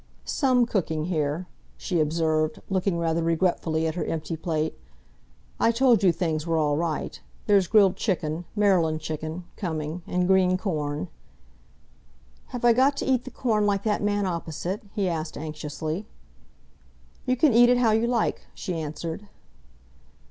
[0.25, 1.45] "Some cooking here,"
[1.77, 4.75] she observed, looking rather regretfully at her empty plate.
[5.59, 7.21] "I told you things were all right.
[7.45, 11.07] There's grilled chicken Maryland chicken coming, and green corn."
[12.47, 16.07] "Have I got to eat the corn like that man opposite?" he asked anxiously.
[17.27, 19.27] "You can eat it how you like," she answered.